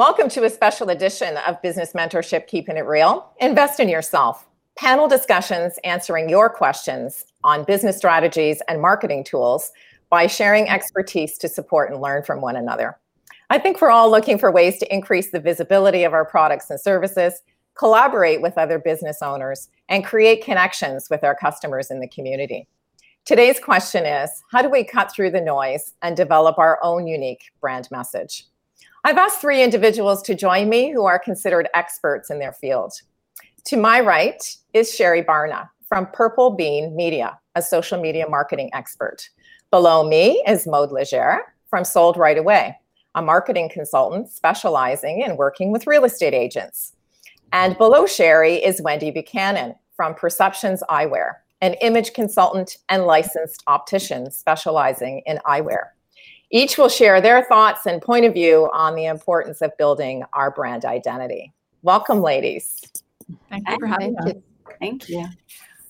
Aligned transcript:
Welcome 0.00 0.30
to 0.30 0.44
a 0.44 0.48
special 0.48 0.88
edition 0.88 1.36
of 1.46 1.60
Business 1.60 1.92
Mentorship 1.92 2.46
Keeping 2.46 2.78
It 2.78 2.86
Real. 2.86 3.34
Invest 3.38 3.80
in 3.80 3.88
yourself. 3.90 4.48
Panel 4.78 5.08
discussions 5.08 5.78
answering 5.84 6.30
your 6.30 6.48
questions 6.48 7.26
on 7.44 7.64
business 7.64 7.98
strategies 7.98 8.62
and 8.66 8.80
marketing 8.80 9.24
tools 9.24 9.72
by 10.08 10.26
sharing 10.26 10.70
expertise 10.70 11.36
to 11.36 11.50
support 11.50 11.92
and 11.92 12.00
learn 12.00 12.22
from 12.22 12.40
one 12.40 12.56
another. 12.56 12.98
I 13.50 13.58
think 13.58 13.82
we're 13.82 13.90
all 13.90 14.10
looking 14.10 14.38
for 14.38 14.50
ways 14.50 14.78
to 14.78 14.90
increase 14.90 15.32
the 15.32 15.38
visibility 15.38 16.04
of 16.04 16.14
our 16.14 16.24
products 16.24 16.70
and 16.70 16.80
services, 16.80 17.42
collaborate 17.74 18.40
with 18.40 18.56
other 18.56 18.78
business 18.78 19.20
owners, 19.20 19.68
and 19.90 20.02
create 20.02 20.42
connections 20.42 21.08
with 21.10 21.24
our 21.24 21.34
customers 21.34 21.90
in 21.90 22.00
the 22.00 22.08
community. 22.08 22.66
Today's 23.26 23.60
question 23.60 24.06
is 24.06 24.30
How 24.50 24.62
do 24.62 24.70
we 24.70 24.82
cut 24.82 25.12
through 25.12 25.32
the 25.32 25.42
noise 25.42 25.92
and 26.00 26.16
develop 26.16 26.56
our 26.56 26.78
own 26.82 27.06
unique 27.06 27.52
brand 27.60 27.86
message? 27.90 28.46
I've 29.04 29.16
asked 29.16 29.40
three 29.40 29.62
individuals 29.62 30.22
to 30.22 30.34
join 30.34 30.68
me 30.68 30.92
who 30.92 31.06
are 31.06 31.18
considered 31.18 31.68
experts 31.74 32.30
in 32.30 32.38
their 32.38 32.52
field. 32.52 32.92
To 33.64 33.76
my 33.76 34.00
right 34.00 34.42
is 34.74 34.94
Sherry 34.94 35.22
Barna 35.22 35.68
from 35.88 36.06
Purple 36.12 36.50
Bean 36.50 36.94
Media, 36.94 37.38
a 37.54 37.62
social 37.62 38.00
media 38.00 38.28
marketing 38.28 38.70
expert. 38.72 39.28
Below 39.70 40.08
me 40.08 40.42
is 40.46 40.66
Maude 40.66 40.92
Leger 40.92 41.40
from 41.68 41.84
Sold 41.84 42.16
Right 42.16 42.36
Away, 42.36 42.76
a 43.14 43.22
marketing 43.22 43.70
consultant 43.72 44.28
specializing 44.28 45.22
in 45.22 45.36
working 45.36 45.72
with 45.72 45.86
real 45.86 46.04
estate 46.04 46.34
agents. 46.34 46.92
And 47.52 47.76
below 47.78 48.06
Sherry 48.06 48.56
is 48.56 48.82
Wendy 48.82 49.10
Buchanan 49.10 49.74
from 49.96 50.14
Perceptions 50.14 50.82
Eyewear, 50.88 51.36
an 51.60 51.74
image 51.80 52.12
consultant 52.12 52.78
and 52.88 53.04
licensed 53.04 53.62
optician 53.66 54.30
specializing 54.30 55.22
in 55.26 55.38
eyewear. 55.46 55.88
Each 56.50 56.76
will 56.76 56.88
share 56.88 57.20
their 57.20 57.44
thoughts 57.44 57.86
and 57.86 58.02
point 58.02 58.24
of 58.24 58.34
view 58.34 58.68
on 58.72 58.96
the 58.96 59.06
importance 59.06 59.62
of 59.62 59.76
building 59.78 60.24
our 60.32 60.50
brand 60.50 60.84
identity. 60.84 61.52
Welcome, 61.82 62.20
ladies. 62.20 62.80
Thank 63.48 63.68
you 63.68 63.76
for 63.78 63.86
having 63.86 64.14
Thank 64.16 64.20
us. 64.20 64.34
you. 64.34 64.42
Thank 64.80 65.08
you. 65.08 65.26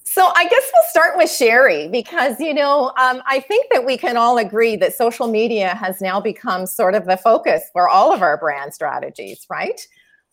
So 0.04 0.32
I 0.34 0.48
guess 0.48 0.70
we'll 0.74 0.90
start 0.90 1.16
with 1.16 1.30
Sherry 1.30 1.86
because 1.86 2.40
you 2.40 2.52
know 2.52 2.92
um, 2.98 3.22
I 3.26 3.40
think 3.46 3.72
that 3.72 3.86
we 3.86 3.96
can 3.96 4.16
all 4.16 4.38
agree 4.38 4.74
that 4.76 4.92
social 4.92 5.28
media 5.28 5.68
has 5.76 6.00
now 6.00 6.20
become 6.20 6.66
sort 6.66 6.96
of 6.96 7.06
the 7.06 7.16
focus 7.16 7.62
for 7.72 7.88
all 7.88 8.12
of 8.12 8.20
our 8.20 8.36
brand 8.36 8.74
strategies, 8.74 9.46
right? 9.48 9.80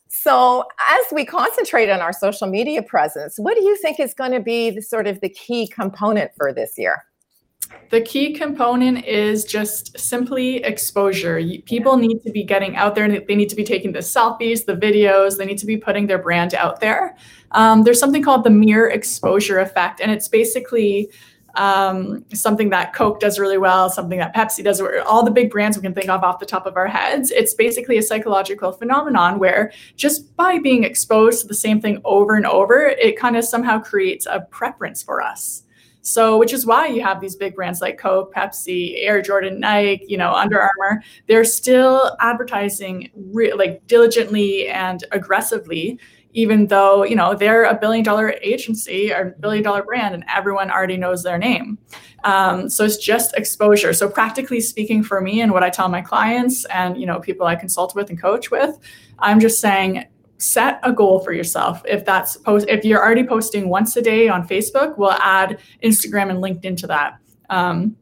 So 0.09 0.63
as 0.89 1.05
we 1.11 1.25
concentrate 1.25 1.89
on 1.89 1.99
our 1.99 2.13
social 2.13 2.47
media 2.47 2.81
presence, 2.81 3.37
what 3.37 3.55
do 3.55 3.63
you 3.63 3.77
think 3.77 3.99
is 3.99 4.13
going 4.13 4.31
to 4.31 4.39
be 4.39 4.71
the 4.71 4.81
sort 4.81 5.05
of 5.05 5.21
the 5.21 5.29
key 5.29 5.67
component 5.67 6.31
for 6.35 6.51
this 6.51 6.77
year? 6.77 7.03
The 7.89 8.01
key 8.01 8.33
component 8.33 9.05
is 9.05 9.45
just 9.45 9.97
simply 9.97 10.57
exposure. 10.57 11.41
People 11.65 11.95
need 11.97 12.21
to 12.23 12.31
be 12.31 12.43
getting 12.43 12.75
out 12.75 12.95
there 12.95 13.05
and 13.05 13.25
they 13.27 13.35
need 13.35 13.49
to 13.49 13.55
be 13.55 13.63
taking 13.63 13.93
the 13.93 13.99
selfies, 13.99 14.65
the 14.65 14.75
videos, 14.75 15.37
they 15.37 15.45
need 15.45 15.57
to 15.59 15.65
be 15.65 15.77
putting 15.77 16.07
their 16.07 16.17
brand 16.17 16.53
out 16.53 16.81
there. 16.81 17.15
Um, 17.51 17.83
there's 17.83 17.99
something 17.99 18.23
called 18.23 18.43
the 18.43 18.49
mere 18.49 18.89
exposure 18.89 19.59
effect, 19.59 20.01
and 20.01 20.11
it's 20.11 20.27
basically 20.27 21.09
um, 21.55 22.23
something 22.33 22.69
that 22.69 22.93
Coke 22.93 23.19
does 23.19 23.39
really 23.39 23.57
well, 23.57 23.89
something 23.89 24.19
that 24.19 24.35
Pepsi 24.35 24.63
does, 24.63 24.81
all 25.05 25.23
the 25.23 25.31
big 25.31 25.49
brands 25.49 25.77
we 25.77 25.81
can 25.81 25.93
think 25.93 26.09
of 26.09 26.23
off 26.23 26.39
the 26.39 26.45
top 26.45 26.65
of 26.65 26.77
our 26.77 26.87
heads. 26.87 27.31
It's 27.31 27.53
basically 27.53 27.97
a 27.97 28.03
psychological 28.03 28.71
phenomenon 28.71 29.39
where 29.39 29.71
just 29.95 30.35
by 30.35 30.59
being 30.59 30.83
exposed 30.83 31.41
to 31.41 31.47
the 31.47 31.55
same 31.55 31.81
thing 31.81 31.99
over 32.05 32.35
and 32.35 32.45
over, 32.45 32.81
it 32.81 33.17
kind 33.17 33.35
of 33.35 33.43
somehow 33.43 33.79
creates 33.79 34.27
a 34.27 34.41
preference 34.41 35.01
for 35.01 35.21
us. 35.21 35.63
So, 36.07 36.37
which 36.37 36.53
is 36.53 36.65
why 36.65 36.87
you 36.87 37.03
have 37.03 37.19
these 37.19 37.35
big 37.35 37.53
brands 37.53 37.81
like 37.81 37.97
Coke, 37.97 38.33
Pepsi, 38.33 38.93
Air 39.05 39.21
Jordan, 39.21 39.59
Nike, 39.59 40.05
you 40.07 40.17
know, 40.17 40.31
Under 40.31 40.57
Armour. 40.61 41.03
They're 41.27 41.43
still 41.43 42.15
advertising 42.21 43.09
re- 43.13 43.51
like 43.51 43.85
diligently 43.87 44.69
and 44.69 45.03
aggressively, 45.11 45.99
even 46.31 46.67
though 46.67 47.03
you 47.03 47.17
know 47.17 47.35
they're 47.35 47.65
a 47.65 47.75
billion 47.75 48.05
dollar 48.05 48.35
agency 48.41 49.11
or 49.11 49.35
billion 49.41 49.63
dollar 49.65 49.83
brand, 49.83 50.15
and 50.15 50.23
everyone 50.33 50.71
already 50.71 50.95
knows 50.95 51.23
their 51.23 51.37
name. 51.37 51.77
Um, 52.23 52.69
so 52.69 52.85
it's 52.85 52.97
just 52.97 53.35
exposure. 53.35 53.91
So 53.91 54.09
practically 54.09 54.61
speaking, 54.61 55.03
for 55.03 55.19
me 55.19 55.41
and 55.41 55.51
what 55.51 55.63
I 55.63 55.69
tell 55.69 55.89
my 55.89 56.01
clients 56.01 56.63
and 56.65 56.97
you 56.97 57.05
know 57.05 57.19
people 57.19 57.45
I 57.45 57.55
consult 57.57 57.95
with 57.95 58.09
and 58.09 58.19
coach 58.19 58.49
with, 58.49 58.79
I'm 59.19 59.41
just 59.41 59.59
saying 59.59 60.05
set 60.37 60.79
a 60.83 60.93
goal 60.93 61.19
for 61.19 61.33
yourself. 61.33 61.81
If 61.85 62.05
that's 62.05 62.37
post 62.37 62.67
if 62.69 62.85
you're 62.85 63.03
already 63.03 63.23
posting 63.23 63.69
once 63.69 63.95
a 63.97 64.01
day 64.01 64.29
on 64.29 64.47
facebook 64.47 64.97
we'll 64.97 65.11
add 65.11 65.59
instagram 65.83 66.29
and 66.29 66.39
linkedin 66.43 66.77
to 66.77 66.87
that. 66.87 67.17
Um, 67.49 67.95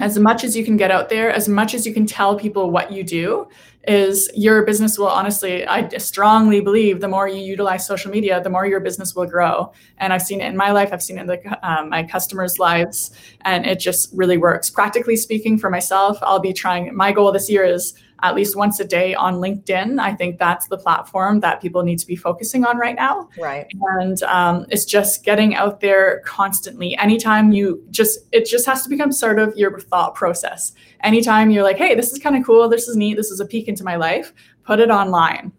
as 0.00 0.18
much 0.18 0.44
as 0.44 0.56
you 0.56 0.64
can 0.64 0.76
get 0.76 0.90
out 0.90 1.08
there 1.08 1.30
as 1.30 1.48
much 1.48 1.74
as 1.74 1.86
you 1.86 1.92
can 1.92 2.06
tell 2.06 2.36
people 2.36 2.70
what 2.70 2.92
you 2.92 3.02
do 3.02 3.48
is 3.84 4.30
your 4.34 4.64
business 4.64 4.98
will 4.98 5.08
honestly 5.08 5.66
i 5.66 5.88
strongly 5.98 6.60
believe 6.60 7.00
the 7.00 7.08
more 7.08 7.26
you 7.28 7.40
utilize 7.40 7.86
social 7.86 8.10
media 8.10 8.40
the 8.42 8.50
more 8.50 8.66
your 8.66 8.80
business 8.80 9.14
will 9.14 9.26
grow. 9.26 9.72
And 9.98 10.12
i've 10.12 10.22
seen 10.22 10.40
it 10.40 10.46
in 10.46 10.56
my 10.56 10.70
life. 10.72 10.90
I've 10.92 11.02
seen 11.02 11.18
it 11.18 11.22
in 11.22 11.26
the, 11.26 11.68
um, 11.68 11.88
my 11.90 12.02
customers 12.02 12.58
lives. 12.58 13.12
And 13.42 13.66
it 13.66 13.80
just 13.80 14.10
really 14.12 14.38
works. 14.38 14.68
Practically 14.70 15.16
speaking 15.16 15.58
for 15.58 15.70
myself 15.70 16.18
i'll 16.22 16.40
be 16.40 16.52
trying 16.52 16.94
my 16.94 17.12
goal 17.12 17.32
this 17.32 17.48
year 17.48 17.64
is 17.64 17.94
at 18.22 18.34
least 18.34 18.56
once 18.56 18.80
a 18.80 18.84
day 18.84 19.14
on 19.14 19.36
LinkedIn. 19.36 20.00
I 20.00 20.14
think 20.14 20.38
that's 20.38 20.68
the 20.68 20.78
platform 20.78 21.40
that 21.40 21.60
people 21.60 21.82
need 21.82 21.98
to 21.98 22.06
be 22.06 22.16
focusing 22.16 22.64
on 22.64 22.78
right 22.78 22.96
now. 22.96 23.28
Right. 23.38 23.66
And 23.98 24.22
um, 24.24 24.66
it's 24.70 24.84
just 24.84 25.24
getting 25.24 25.54
out 25.54 25.80
there 25.80 26.20
constantly. 26.24 26.96
Anytime 26.98 27.52
you 27.52 27.84
just, 27.90 28.18
it 28.32 28.46
just 28.46 28.66
has 28.66 28.82
to 28.82 28.88
become 28.88 29.12
sort 29.12 29.38
of 29.38 29.56
your 29.56 29.78
thought 29.78 30.14
process. 30.14 30.72
Anytime 31.02 31.50
you're 31.50 31.64
like, 31.64 31.78
hey, 31.78 31.94
this 31.94 32.12
is 32.12 32.18
kind 32.18 32.36
of 32.36 32.44
cool, 32.44 32.68
this 32.68 32.88
is 32.88 32.96
neat, 32.96 33.14
this 33.14 33.30
is 33.30 33.40
a 33.40 33.46
peek 33.46 33.68
into 33.68 33.84
my 33.84 33.96
life, 33.96 34.32
put 34.64 34.80
it 34.80 34.90
online. 34.90 35.52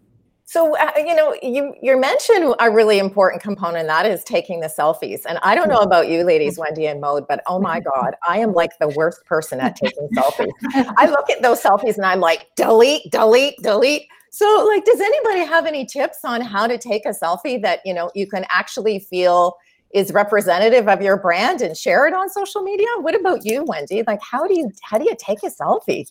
So 0.50 0.76
uh, 0.76 0.90
you 0.96 1.14
know, 1.14 1.36
you 1.44 1.76
you 1.80 1.96
mentioned 1.96 2.56
a 2.58 2.72
really 2.72 2.98
important 2.98 3.40
component 3.40 3.86
that 3.86 4.04
is 4.04 4.24
taking 4.24 4.58
the 4.58 4.66
selfies. 4.66 5.20
And 5.24 5.38
I 5.44 5.54
don't 5.54 5.68
know 5.68 5.78
about 5.78 6.08
you, 6.08 6.24
ladies, 6.24 6.58
Wendy 6.62 6.88
and 6.88 7.00
Maude, 7.00 7.24
but 7.28 7.40
oh 7.46 7.60
my 7.60 7.78
God, 7.78 8.16
I 8.26 8.40
am 8.40 8.52
like 8.52 8.76
the 8.80 8.88
worst 8.88 9.24
person 9.26 9.60
at 9.60 9.76
taking 9.76 10.08
selfies. 10.16 10.50
I 10.74 11.06
look 11.06 11.30
at 11.30 11.40
those 11.40 11.62
selfies 11.62 11.94
and 11.94 12.04
I'm 12.04 12.18
like, 12.18 12.48
delete, 12.56 13.12
delete, 13.12 13.62
delete. 13.62 14.08
So, 14.32 14.66
like, 14.68 14.84
does 14.84 15.00
anybody 15.00 15.44
have 15.44 15.66
any 15.66 15.86
tips 15.86 16.24
on 16.24 16.40
how 16.40 16.66
to 16.66 16.78
take 16.78 17.06
a 17.06 17.10
selfie 17.10 17.62
that 17.62 17.78
you 17.84 17.94
know 17.94 18.10
you 18.16 18.26
can 18.26 18.44
actually 18.50 18.98
feel 18.98 19.54
is 19.94 20.12
representative 20.12 20.88
of 20.88 21.00
your 21.00 21.16
brand 21.16 21.62
and 21.62 21.76
share 21.76 22.08
it 22.08 22.12
on 22.12 22.28
social 22.28 22.62
media? 22.62 22.88
What 22.98 23.14
about 23.14 23.44
you, 23.44 23.62
Wendy? 23.62 24.02
Like, 24.04 24.20
how 24.20 24.48
do 24.48 24.58
you 24.58 24.72
how 24.82 24.98
do 24.98 25.04
you 25.04 25.14
take 25.16 25.44
a 25.44 25.50
selfie? 25.50 26.06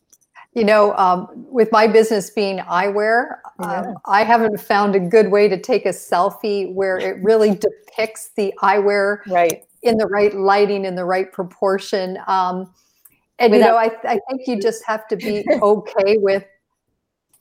You 0.53 0.63
know, 0.63 0.95
um, 0.97 1.27
with 1.33 1.71
my 1.71 1.87
business 1.87 2.29
being 2.31 2.57
eyewear, 2.59 3.37
Yeah. 3.59 3.81
um, 3.81 3.95
I 4.05 4.23
haven't 4.23 4.59
found 4.59 4.95
a 4.95 4.99
good 4.99 5.31
way 5.31 5.47
to 5.47 5.59
take 5.59 5.85
a 5.85 5.89
selfie 5.89 6.73
where 6.73 6.97
it 6.97 7.17
really 7.23 7.55
depicts 7.55 8.31
the 8.35 8.53
eyewear 8.61 9.19
Right. 9.27 9.63
in 9.83 9.97
the 9.97 10.07
right 10.07 10.33
lighting, 10.33 10.85
in 10.85 10.95
the 10.95 11.05
right 11.05 11.31
proportion. 11.31 12.17
Um, 12.27 12.73
and 13.37 13.53
you 13.53 13.59
know, 13.59 13.77
I, 13.77 13.91
I 14.03 14.19
think 14.29 14.47
you 14.47 14.59
just 14.59 14.83
have 14.85 15.07
to 15.09 15.15
be 15.15 15.45
okay 15.61 16.17
with 16.17 16.43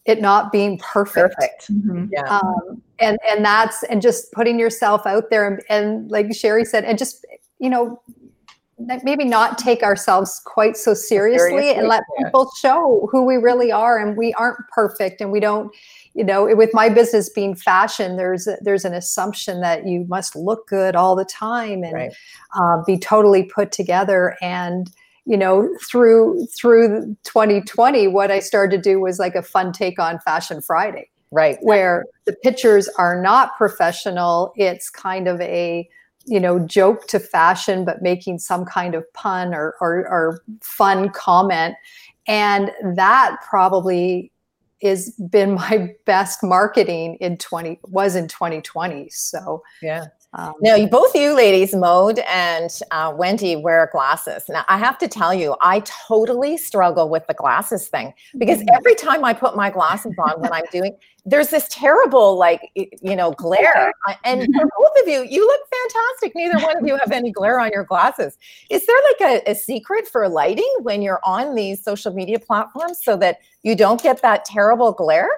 it 0.05 0.21
not 0.21 0.53
being 0.53 0.79
perfect. 0.79 1.35
Perfect. 1.37 1.71
Yeah. 2.11 2.23
um, 2.29 2.83
and 2.99 3.19
and 3.31 3.45
that's 3.45 3.83
and 3.85 4.01
just 4.01 4.33
putting 4.33 4.59
yourself 4.59 5.07
out 5.07 5.29
there 5.31 5.47
and, 5.47 5.63
and 5.69 6.11
like 6.11 6.35
sherry 6.35 6.65
said 6.65 6.85
and 6.85 6.99
just 6.99 7.27
you 7.59 7.69
know 7.69 8.01
maybe 9.03 9.25
not 9.25 9.59
take 9.59 9.83
ourselves 9.83 10.41
quite 10.45 10.77
so 10.77 10.95
seriously, 10.95 11.49
Seriously, 11.51 11.79
and 11.79 11.89
let 11.89 12.03
yeah. 12.19 12.27
people 12.27 12.51
show 12.61 13.09
who 13.11 13.25
we 13.25 13.37
really 13.37 13.73
are 13.73 13.99
and 13.99 14.17
we 14.17 14.33
aren't 14.35 14.59
perfect 14.73 15.21
and 15.21 15.33
we 15.33 15.41
don't 15.41 15.75
you 16.15 16.25
know 16.25 16.55
with 16.57 16.71
my 16.73 16.89
business 16.89 17.29
being 17.29 17.55
fashion 17.55 18.17
there's 18.17 18.47
a, 18.47 18.57
there's 18.63 18.85
an 18.85 18.95
assumption 18.95 19.61
that 19.61 19.87
you 19.87 20.05
must 20.09 20.35
look 20.37 20.67
good 20.69 20.95
all 20.97 21.15
the 21.17 21.25
time 21.25 21.83
and 21.83 21.93
Right. 21.93 22.13
uh, 22.59 22.83
be 22.87 22.99
totally 22.99 23.45
put 23.45 23.73
together 23.73 24.37
and 24.41 24.91
you 25.27 25.37
know 25.37 25.69
through 25.89 26.47
through 26.57 27.17
2020 27.25 28.09
what 28.09 28.31
i 28.31 28.39
started 28.39 28.77
to 28.77 28.83
do 28.83 29.01
was 29.01 29.19
like 29.19 29.35
a 29.35 29.43
fun 29.43 29.73
take 29.73 29.99
on 29.99 30.19
fashion 30.21 30.61
friday 30.63 31.11
Right. 31.31 31.59
where 31.61 32.07
the 32.25 32.33
pictures 32.33 32.89
are 32.97 33.21
not 33.21 33.57
professional 33.59 34.53
it's 34.57 34.89
kind 34.89 35.29
of 35.29 35.41
a 35.43 35.89
you 36.29 36.41
know 36.41 36.59
joke 36.59 37.07
to 37.07 37.19
fashion 37.19 37.85
but 37.85 38.03
making 38.03 38.39
some 38.39 38.65
kind 38.65 38.95
of 38.95 39.05
pun 39.13 39.55
or 39.55 39.75
or, 39.81 40.07
or 40.09 40.43
fun 40.63 41.09
comment 41.11 41.75
and 42.27 42.71
that 42.97 43.37
probably 43.49 44.31
has 44.83 45.11
been 45.31 45.55
my 45.55 45.95
best 46.05 46.43
marketing 46.43 47.17
in 47.21 47.37
20 47.37 47.81
was 47.85 48.15
in 48.15 48.29
2020 48.29 49.09
so 49.11 49.63
Yeah. 49.83 50.07
Um, 50.35 50.53
Now, 50.61 50.75
you, 50.75 50.87
both 50.87 51.15
you 51.15 51.35
ladies, 51.35 51.75
Maude 51.75 52.19
and 52.21 52.71
uh, 52.91 53.15
Wendy, 53.17 53.57
wear 53.57 53.89
glasses. 53.93 54.45
Now, 54.49 54.65
I 54.69 54.77
have 54.77 54.99
to 54.99 55.09
tell 55.09 55.33
you, 55.33 55.57
I 55.63 55.81
totally 55.81 56.59
struggle 56.59 57.09
with 57.09 57.27
the 57.27 57.35
glasses 57.35 57.89
thing 57.89 58.13
because 58.37 58.63
every 58.75 58.95
time 58.95 59.25
I 59.25 59.33
put 59.33 59.57
my 59.57 59.71
glasses 59.71 60.15
on 60.19 60.41
when 60.41 60.53
I'm 60.53 60.67
doing, 60.71 60.95
there's 61.25 61.49
this 61.49 61.67
terrible, 61.71 62.37
like, 62.39 62.61
you 62.75 63.17
know, 63.17 63.33
glare. 63.33 63.93
And 64.25 64.43
for 64.55 64.69
both 64.79 65.03
of 65.03 65.09
you, 65.09 65.25
you 65.25 65.47
look 65.47 65.61
fantastic. 65.71 66.33
Neither 66.35 66.59
one 66.65 66.79
of 66.79 66.87
you 66.87 66.97
have 66.97 67.13
any 67.13 67.31
glare 67.31 67.61
on 67.61 67.71
your 67.73 67.85
glasses. 67.85 68.37
Is 68.71 68.87
there 68.87 68.97
like 69.21 69.45
a, 69.47 69.51
a 69.51 69.55
secret 69.55 70.09
for 70.09 70.29
lighting 70.29 70.71
when 70.81 71.03
you're 71.03 71.21
on 71.25 71.55
these 71.55 71.83
social 71.83 72.13
media 72.13 72.39
platforms 72.39 72.99
so 73.03 73.17
that 73.19 73.39
you 73.63 73.75
don't 73.75 74.03
get 74.03 74.23
that 74.23 74.45
terrible 74.45 74.93
glare? 74.93 75.29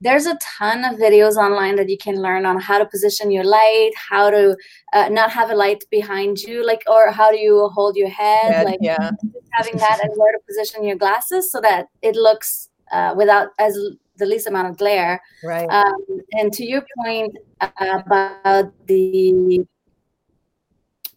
There's 0.00 0.26
a 0.26 0.36
ton 0.36 0.84
of 0.84 0.98
videos 0.98 1.36
online 1.36 1.76
that 1.76 1.88
you 1.88 1.98
can 1.98 2.20
learn 2.20 2.46
on 2.46 2.58
how 2.58 2.78
to 2.78 2.86
position 2.86 3.30
your 3.30 3.44
light 3.44 3.90
how 3.94 4.30
to 4.30 4.56
uh, 4.92 5.08
not 5.08 5.30
have 5.30 5.50
a 5.50 5.54
light 5.54 5.84
behind 5.90 6.38
you 6.38 6.64
like 6.64 6.82
or 6.88 7.10
how 7.10 7.30
do 7.30 7.38
you 7.38 7.68
hold 7.74 7.96
your 7.96 8.08
head, 8.08 8.52
head 8.52 8.66
like 8.66 8.78
yeah. 8.80 9.10
having 9.52 9.76
that 9.76 10.00
and 10.02 10.12
where 10.16 10.32
to 10.32 10.38
position 10.46 10.84
your 10.84 10.96
glasses 10.96 11.50
so 11.52 11.60
that 11.60 11.86
it 12.02 12.16
looks 12.16 12.68
uh, 12.92 13.14
without 13.16 13.48
as 13.58 13.78
the 14.16 14.26
least 14.26 14.46
amount 14.46 14.68
of 14.68 14.76
glare 14.76 15.22
right 15.44 15.68
um, 15.70 15.94
and 16.32 16.52
to 16.52 16.64
your 16.64 16.84
point 17.02 17.34
about 17.60 18.72
the 18.86 19.60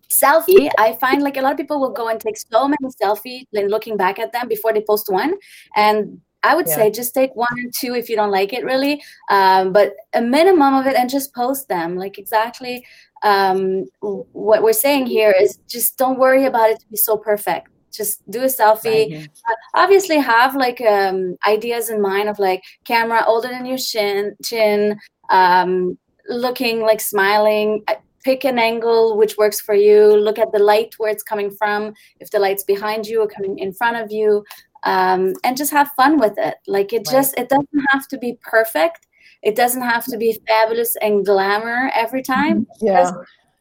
selfie 0.09 0.69
i 0.77 0.94
find 0.94 1.24
like 1.24 1.38
a 1.38 1.41
lot 1.41 1.51
of 1.51 1.57
people 1.57 1.80
will 1.80 1.89
go 1.89 2.07
and 2.07 2.19
take 2.19 2.38
so 2.38 2.68
many 2.68 2.94
selfies 3.01 3.45
and 3.53 3.71
looking 3.71 3.97
back 3.97 4.19
at 4.19 4.31
them 4.31 4.47
before 4.47 4.71
they 4.71 4.81
post 4.81 5.09
one 5.09 5.33
and 5.75 6.21
I 6.44 6.56
would 6.56 6.68
yeah. 6.68 6.75
say 6.75 6.92
just 6.92 7.13
take 7.13 7.36
one 7.36 7.54
or 7.57 7.72
two 7.74 7.95
if 7.95 8.10
you 8.10 8.16
don't 8.16 8.31
like 8.31 8.54
it 8.54 8.63
really, 8.66 9.01
um, 9.30 9.72
but 9.72 9.94
a 10.13 10.22
minimum 10.22 10.74
of 10.75 10.86
it 10.86 10.95
and 10.95 11.10
just 11.10 11.34
post 11.34 11.68
them. 11.69 11.95
Like 11.95 12.18
exactly 12.18 12.86
um, 13.24 13.86
what 14.01 14.62
we're 14.62 14.74
saying 14.74 15.07
here 15.07 15.34
is 15.40 15.57
just 15.68 15.98
don't 15.98 16.19
worry 16.19 16.45
about 16.45 16.69
it 16.69 16.80
to 16.81 16.88
be 16.88 16.98
so 16.98 17.18
perfect. 17.18 17.69
Just 17.92 18.30
do 18.30 18.42
a 18.42 18.45
selfie. 18.45 19.16
Right. 19.16 19.30
Uh, 19.50 19.56
obviously, 19.75 20.18
have 20.18 20.56
like 20.56 20.81
um, 20.81 21.38
ideas 21.48 21.90
in 21.90 22.01
mind 22.01 22.28
of 22.28 22.40
like 22.40 22.63
camera 22.86 23.24
older 23.25 23.48
than 23.48 23.66
your 23.66 23.78
chin, 23.78 24.36
chin, 24.44 25.00
um, 25.30 25.98
looking 26.28 26.81
like 26.81 27.01
smiling 27.01 27.84
pick 28.24 28.45
an 28.45 28.57
angle 28.57 29.18
which 29.18 29.38
works 29.38 29.60
for 29.60 29.75
you 29.75 30.16
look 30.16 30.40
at 30.40 30.51
the 30.54 30.60
light 30.60 30.94
where 30.98 31.12
it's 31.12 31.24
coming 31.24 31.51
from 31.51 31.94
if 32.22 32.31
the 32.31 32.40
light's 32.40 32.63
behind 32.63 33.06
you 33.06 33.22
or 33.22 33.28
coming 33.28 33.60
in 33.60 33.74
front 33.74 33.98
of 33.98 34.12
you 34.12 34.44
um, 34.83 35.33
and 35.44 35.57
just 35.57 35.71
have 35.71 35.91
fun 35.94 36.19
with 36.19 36.38
it. 36.38 36.56
Like 36.68 36.94
it 36.94 37.07
right. 37.07 37.12
just 37.12 37.38
it 37.38 37.50
doesn't 37.50 37.85
have 37.91 38.07
to 38.09 38.18
be 38.18 38.38
perfect. 38.41 39.07
It 39.41 39.56
doesn't 39.56 39.81
have 39.81 40.06
to 40.06 40.18
be 40.18 40.39
fabulous 40.47 40.95
and 41.01 41.25
glamour 41.25 41.91
every 41.95 42.24
time. 42.24 42.65
Mm-hmm. 42.81 42.85
Yeah. 42.85 43.12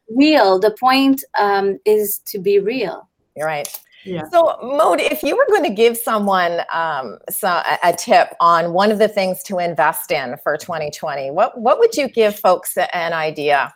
Real. 0.08 0.58
The 0.58 0.76
point 0.78 1.24
um, 1.38 1.78
is 1.84 2.20
to 2.26 2.38
be 2.38 2.58
real. 2.58 3.08
You're 3.36 3.46
right. 3.46 3.68
Yeah. 4.04 4.28
So, 4.30 4.58
Maude, 4.62 5.00
if 5.00 5.22
you 5.22 5.36
were 5.36 5.46
going 5.48 5.62
to 5.62 5.74
give 5.74 5.96
someone 5.96 6.62
um, 6.72 7.18
so, 7.30 7.48
a, 7.48 7.78
a, 7.84 7.92
tip 7.92 8.34
on 8.40 8.72
one 8.72 8.90
of 8.90 8.98
the 8.98 9.06
things 9.06 9.44
to 9.44 9.58
invest 9.58 10.10
in 10.10 10.36
for 10.42 10.56
2020, 10.56 11.30
what 11.30 11.58
what 11.60 11.78
would 11.78 11.94
you 11.94 12.08
give 12.08 12.38
folks 12.38 12.76
an 12.76 13.12
idea? 13.12 13.72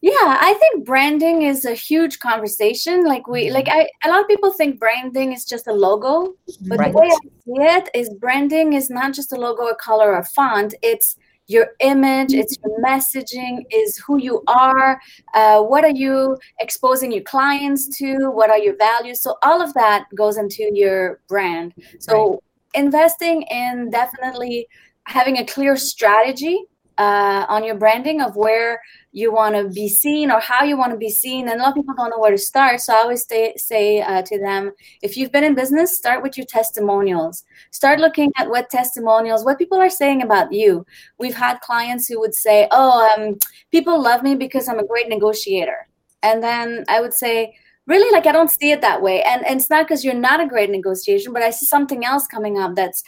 Yeah, 0.00 0.12
I 0.40 0.54
think 0.54 0.86
branding 0.86 1.42
is 1.42 1.64
a 1.64 1.74
huge 1.74 2.20
conversation. 2.20 3.04
Like 3.04 3.26
we 3.26 3.46
mm-hmm. 3.46 3.54
like 3.54 3.68
I 3.68 3.88
a 4.04 4.08
lot 4.08 4.20
of 4.20 4.28
people 4.28 4.52
think 4.52 4.78
branding 4.78 5.32
is 5.32 5.44
just 5.44 5.66
a 5.66 5.72
logo, 5.72 6.34
but 6.68 6.78
right. 6.78 6.92
the 6.92 6.98
way 6.98 7.06
I 7.06 7.18
see 7.20 7.62
it 7.76 7.88
is 7.94 8.10
branding 8.20 8.74
is 8.74 8.90
not 8.90 9.12
just 9.12 9.32
a 9.32 9.36
logo, 9.36 9.64
a 9.66 9.74
color, 9.74 10.14
or 10.14 10.24
font. 10.24 10.74
It's 10.82 11.16
your 11.48 11.68
image, 11.80 12.34
it's 12.34 12.56
your 12.62 12.78
messaging, 12.84 13.64
is 13.70 13.96
who 14.06 14.18
you 14.18 14.42
are, 14.46 15.00
uh, 15.34 15.62
what 15.62 15.82
are 15.82 15.90
you 15.90 16.36
exposing 16.60 17.10
your 17.10 17.22
clients 17.22 17.88
to, 17.96 18.30
what 18.30 18.50
are 18.50 18.58
your 18.58 18.76
values. 18.76 19.22
So 19.22 19.36
all 19.42 19.62
of 19.62 19.72
that 19.72 20.04
goes 20.14 20.36
into 20.36 20.70
your 20.74 21.20
brand. 21.26 21.72
So 22.00 22.32
right. 22.32 22.38
investing 22.74 23.42
in 23.50 23.88
definitely 23.90 24.68
having 25.04 25.38
a 25.38 25.46
clear 25.46 25.74
strategy 25.74 26.64
uh, 26.98 27.46
on 27.48 27.64
your 27.64 27.76
branding 27.76 28.20
of 28.20 28.34
where 28.34 28.82
you 29.12 29.32
want 29.32 29.54
to 29.54 29.68
be 29.68 29.88
seen 29.88 30.30
or 30.30 30.40
how 30.40 30.64
you 30.64 30.76
want 30.76 30.92
to 30.92 30.98
be 30.98 31.08
seen. 31.08 31.48
And 31.48 31.60
a 31.60 31.62
lot 31.62 31.70
of 31.70 31.76
people 31.76 31.94
don't 31.96 32.10
know 32.10 32.18
where 32.18 32.32
to 32.32 32.38
start. 32.38 32.80
So 32.80 32.92
I 32.92 32.98
always 32.98 33.22
stay, 33.22 33.54
say 33.56 34.02
uh, 34.02 34.22
to 34.22 34.38
them, 34.38 34.72
if 35.00 35.16
you've 35.16 35.32
been 35.32 35.44
in 35.44 35.54
business, 35.54 35.96
start 35.96 36.22
with 36.22 36.36
your 36.36 36.46
testimonials. 36.46 37.44
Start 37.70 38.00
looking 38.00 38.32
at 38.36 38.50
what 38.50 38.68
testimonials, 38.68 39.44
what 39.44 39.58
people 39.58 39.80
are 39.80 39.90
saying 39.90 40.22
about 40.22 40.52
you. 40.52 40.84
We've 41.18 41.36
had 41.36 41.60
clients 41.60 42.08
who 42.08 42.18
would 42.20 42.34
say, 42.34 42.68
oh, 42.72 43.14
um, 43.16 43.38
people 43.70 44.02
love 44.02 44.22
me 44.22 44.34
because 44.34 44.68
I'm 44.68 44.80
a 44.80 44.86
great 44.86 45.08
negotiator. 45.08 45.88
And 46.22 46.42
then 46.42 46.84
I 46.88 47.00
would 47.00 47.14
say, 47.14 47.54
really 47.88 48.12
like 48.12 48.26
i 48.26 48.32
don't 48.32 48.50
see 48.50 48.70
it 48.70 48.82
that 48.82 49.02
way 49.02 49.22
and, 49.22 49.44
and 49.46 49.58
it's 49.58 49.70
not 49.70 49.86
because 49.86 50.04
you're 50.04 50.14
not 50.14 50.40
a 50.40 50.46
great 50.46 50.70
negotiation 50.70 51.32
but 51.32 51.42
i 51.42 51.50
see 51.50 51.66
something 51.66 52.04
else 52.04 52.26
coming 52.26 52.58
up 52.58 52.74
that's 52.76 53.02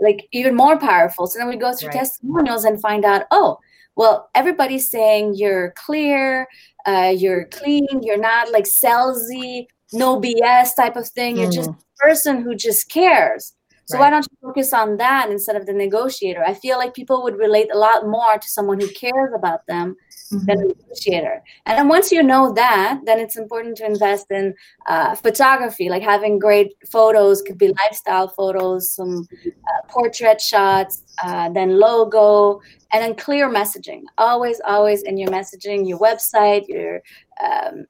like 0.00 0.28
even 0.32 0.54
more 0.54 0.78
powerful. 0.78 1.26
So 1.26 1.38
then 1.38 1.48
we 1.48 1.56
go 1.56 1.72
through 1.72 1.88
right. 1.88 1.98
testimonials 1.98 2.64
and 2.64 2.80
find 2.80 3.04
out, 3.04 3.24
oh, 3.30 3.58
well, 3.96 4.30
everybody's 4.34 4.90
saying 4.90 5.34
you're 5.36 5.72
clear, 5.72 6.46
uh, 6.86 7.14
you're 7.16 7.46
clean, 7.46 7.86
you're 8.02 8.20
not 8.20 8.52
like 8.52 8.64
salesy, 8.64 9.66
no 9.92 10.20
BS 10.20 10.76
type 10.76 10.96
of 10.96 11.08
thing. 11.08 11.36
Mm. 11.36 11.42
You're 11.42 11.50
just 11.50 11.70
mm. 11.70 11.78
a 11.78 11.98
person 11.98 12.42
who 12.42 12.54
just 12.54 12.90
cares. 12.90 13.54
So 13.86 13.96
right. 13.96 14.06
why 14.06 14.10
don't 14.10 14.26
you 14.30 14.36
focus 14.42 14.72
on 14.72 14.96
that 14.96 15.30
instead 15.30 15.54
of 15.54 15.64
the 15.64 15.72
negotiator? 15.72 16.42
I 16.44 16.54
feel 16.54 16.76
like 16.76 16.92
people 16.92 17.22
would 17.22 17.38
relate 17.38 17.68
a 17.72 17.78
lot 17.78 18.06
more 18.06 18.36
to 18.36 18.48
someone 18.48 18.80
who 18.80 18.88
cares 18.88 19.32
about 19.32 19.64
them 19.68 19.96
mm-hmm. 20.32 20.44
than 20.44 20.60
a 20.60 20.64
negotiator. 20.64 21.42
And 21.66 21.78
then 21.78 21.88
once 21.88 22.10
you 22.10 22.22
know 22.22 22.52
that, 22.54 23.00
then 23.04 23.20
it's 23.20 23.36
important 23.36 23.76
to 23.76 23.86
invest 23.86 24.26
in 24.30 24.54
uh, 24.88 25.14
photography, 25.14 25.88
like 25.88 26.02
having 26.02 26.40
great 26.40 26.74
photos, 26.90 27.42
could 27.42 27.58
be 27.58 27.68
lifestyle 27.86 28.26
photos, 28.26 28.90
some 28.90 29.28
uh, 29.46 29.75
portrait 29.88 30.40
shots, 30.40 31.02
uh, 31.22 31.48
then 31.50 31.78
logo, 31.78 32.60
and 32.92 33.02
then 33.02 33.14
clear 33.14 33.48
messaging. 33.48 34.02
Always, 34.18 34.60
always 34.66 35.02
in 35.02 35.16
your 35.16 35.30
messaging, 35.30 35.88
your 35.88 35.98
website, 35.98 36.68
your 36.68 37.02
um, 37.42 37.86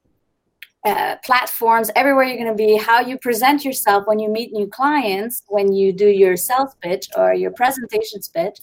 uh, 0.87 1.17
platforms, 1.25 1.91
everywhere 1.97 2.25
you're 2.25 2.37
going 2.37 2.49
to 2.49 2.55
be, 2.55 2.77
how 2.77 3.01
you 3.01 3.19
present 3.19 3.65
yourself 3.65 4.07
when 4.07 4.19
you 4.19 4.29
meet 4.29 4.53
new 4.53 4.69
clients, 4.69 5.43
when 5.49 5.73
you 5.73 5.93
do 5.93 6.09
your 6.09 6.37
sales 6.37 6.77
pitch 6.81 7.09
or 7.17 7.35
your 7.35 7.51
presentations 7.51 8.29
pitch, 8.29 8.59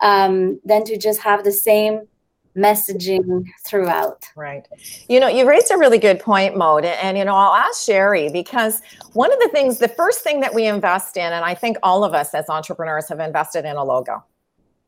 um, 0.00 0.60
then 0.64 0.82
to 0.84 0.96
just 0.96 1.20
have 1.20 1.44
the 1.44 1.52
same 1.52 2.00
messaging 2.56 3.44
throughout. 3.64 4.24
Right. 4.36 4.66
You 5.08 5.20
know, 5.20 5.28
you 5.28 5.48
raised 5.48 5.70
a 5.70 5.76
really 5.76 5.98
good 5.98 6.20
point, 6.20 6.56
Maude. 6.56 6.84
And, 6.84 6.98
and, 7.00 7.18
you 7.18 7.24
know, 7.24 7.34
I'll 7.34 7.54
ask 7.54 7.84
Sherry 7.84 8.30
because 8.30 8.80
one 9.12 9.32
of 9.32 9.38
the 9.38 9.48
things, 9.48 9.78
the 9.78 9.88
first 9.88 10.20
thing 10.20 10.40
that 10.40 10.54
we 10.54 10.66
invest 10.66 11.16
in, 11.16 11.32
and 11.32 11.44
I 11.44 11.54
think 11.54 11.76
all 11.82 12.04
of 12.04 12.14
us 12.14 12.34
as 12.34 12.48
entrepreneurs 12.48 13.08
have 13.08 13.20
invested 13.20 13.64
in 13.64 13.76
a 13.76 13.84
logo. 13.84 14.24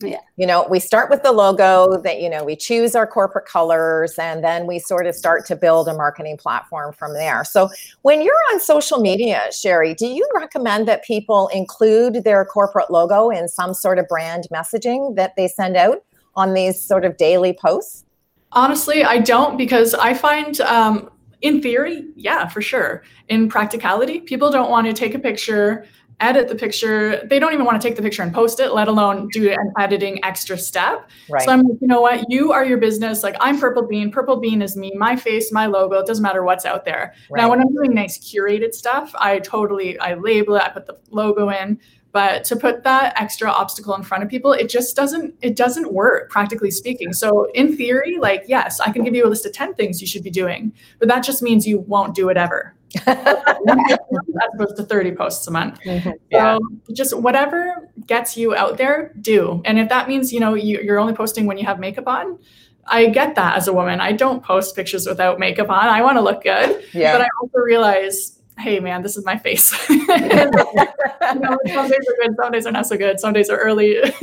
Yeah. 0.03 0.21
You 0.39 0.47
know, 0.47 0.67
we 0.71 0.81
start 0.81 1.11
with 1.11 1.23
the 1.23 1.31
logo 1.31 1.99
that, 1.99 2.23
you 2.23 2.31
know, 2.31 2.43
we 2.43 2.57
choose 2.57 2.95
our 2.95 3.07
corporate 3.07 3.45
colors 3.45 4.15
and 4.19 4.43
then 4.43 4.67
we 4.67 4.79
sort 4.79 5.07
of 5.07 5.15
start 5.15 5.45
to 5.47 5.57
build 5.57 5.89
a 5.89 5.95
marketing 5.95 6.39
platform 6.39 6.95
from 6.95 7.13
there. 7.13 7.45
So 7.45 7.69
when 8.01 8.23
you're 8.23 8.33
on 8.53 8.61
social 8.61 8.99
media, 8.99 9.43
Sherry, 9.53 9.93
do 9.93 10.07
you 10.07 10.27
recommend 10.35 10.89
that 10.89 11.05
people 11.05 11.49
include 11.49 12.25
their 12.25 12.47
corporate 12.47 12.91
logo 12.91 13.29
in 13.29 13.47
some 13.47 13.75
sort 13.75 13.99
of 13.99 14.09
brand 14.09 14.49
messaging 14.51 15.17
that 15.17 15.37
they 15.37 15.47
send 15.47 15.77
out 15.77 16.03
on 16.37 16.55
these 16.55 16.81
sort 16.81 17.05
of 17.05 17.17
daily 17.17 17.53
posts? 17.53 18.05
Honestly, 18.53 19.05
I 19.05 19.19
don't 19.19 19.57
because 19.57 19.95
I 19.95 20.15
find 20.15 20.61
um, 20.63 21.11
in 21.41 21.63
theory, 21.63 22.05
yeah, 22.17 22.49
for 22.49 22.61
sure. 22.61 23.03
In 23.29 23.49
practicality, 23.49 24.21
people 24.21 24.51
don't 24.51 24.71
want 24.71 24.87
to 24.87 24.93
take 24.93 25.15
a 25.15 25.19
picture 25.19 25.87
edit 26.21 26.49
the 26.49 26.55
picture. 26.55 27.27
They 27.29 27.39
don't 27.39 27.53
even 27.53 27.65
want 27.65 27.81
to 27.81 27.87
take 27.87 27.97
the 27.97 28.03
picture 28.03 28.23
and 28.23 28.33
post 28.33 28.61
it, 28.61 28.73
let 28.73 28.89
alone 28.89 29.29
do 29.33 29.51
an 29.51 29.73
editing 29.79 30.23
extra 30.25 30.57
step. 30.59 31.11
Right. 31.29 31.43
So 31.43 31.53
I'm 31.53 31.63
like, 31.63 31.79
you 31.81 31.89
know 31.89 32.01
what? 32.01 32.25
You 32.29 32.53
are 32.53 32.65
your 32.65 32.79
business. 32.79 33.23
Like 33.23 33.37
I'm 33.41 33.59
Purple 33.59 33.87
Bean. 33.87 34.11
Purple 34.11 34.37
Bean 34.37 34.63
is 34.63 34.77
me, 34.77 34.93
my 34.97 35.17
face, 35.17 35.51
my 35.51 35.67
logo. 35.67 35.99
It 35.99 36.07
doesn't 36.07 36.23
matter 36.23 36.45
what's 36.45 36.65
out 36.65 36.85
there. 36.85 37.15
Right. 37.31 37.41
Now, 37.41 37.51
when 37.51 37.61
I'm 37.61 37.73
doing 37.73 37.95
nice 37.95 38.19
curated 38.19 38.75
stuff, 38.75 39.13
I 39.19 39.39
totally 39.39 39.99
I 39.99 40.15
label 40.15 40.57
it. 40.57 40.63
I 40.63 40.69
put 40.69 40.87
the 40.87 40.99
logo 41.11 41.49
in. 41.51 41.81
But 42.13 42.45
to 42.45 42.57
put 42.57 42.83
that 42.83 43.21
extra 43.21 43.51
obstacle 43.51 43.95
in 43.95 44.03
front 44.03 44.25
of 44.25 44.31
people, 44.31 44.53
it 44.53 44.69
just 44.69 44.97
doesn't 44.97 45.35
it 45.43 45.57
doesn't 45.57 45.93
work 45.93 46.31
practically 46.31 46.71
speaking. 46.71 47.13
So 47.13 47.51
in 47.55 47.77
theory, 47.77 48.19
like 48.19 48.45
yes, 48.49 48.81
I 48.81 48.91
can 48.91 49.05
give 49.05 49.15
you 49.15 49.25
a 49.27 49.29
list 49.29 49.47
of 49.47 49.53
10 49.53 49.75
things 49.75 50.01
you 50.01 50.07
should 50.07 50.25
be 50.25 50.31
doing, 50.31 50.73
but 50.99 51.09
that 51.09 51.23
just 51.23 51.43
means 51.43 51.67
you 51.67 51.81
won't 51.81 52.15
do 52.15 52.29
it 52.29 52.37
ever. 52.37 52.75
as 53.07 54.51
opposed 54.55 54.77
to 54.77 54.83
30 54.83 55.13
posts 55.13 55.47
a 55.47 55.51
month. 55.51 55.79
Mm-hmm. 55.83 56.11
Yeah. 56.31 56.59
So 56.85 56.93
just 56.93 57.17
whatever 57.17 57.89
gets 58.07 58.37
you 58.37 58.55
out 58.55 58.79
there, 58.79 59.13
do. 59.21 59.63
And 59.65 59.79
if 59.79 59.89
that 59.91 60.09
means, 60.09 60.33
you 60.33 60.41
know, 60.41 60.55
you, 60.55 60.81
you're 60.81 60.99
only 60.99 61.13
posting 61.13 61.47
when 61.47 61.57
you 61.57 61.65
have 61.67 61.79
makeup 61.79 62.09
on, 62.09 62.39
I 62.87 63.07
get 63.07 63.37
that 63.37 63.57
as 63.57 63.69
a 63.69 63.73
woman. 63.73 64.01
I 64.01 64.13
don't 64.13 64.43
post 64.43 64.75
pictures 64.75 65.07
without 65.07 65.39
makeup 65.39 65.71
on. 65.71 65.87
I 65.87 66.03
want 66.03 66.17
to 66.17 66.23
look 66.23 66.43
good. 66.43 66.85
Yeah. 66.93 67.13
But 67.13 67.23
I 67.23 67.29
also 67.41 67.59
realize, 67.59 68.40
hey 68.61 68.81
man, 68.81 69.03
this 69.03 69.17
is 69.17 69.25
my 69.25 69.37
face. 69.37 69.73
you 69.91 70.07
know, 70.07 71.59
some 71.67 71.89
days 71.89 72.07
are 72.09 72.17
good, 72.23 72.37
some 72.37 72.53
days 72.53 72.67
are 72.67 72.73
not 72.73 72.87
so 72.87 72.97
good, 72.97 73.19
some 73.21 73.33
days 73.33 73.51
are 73.51 73.57
early. 73.57 73.99